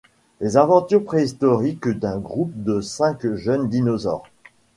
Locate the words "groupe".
2.17-2.49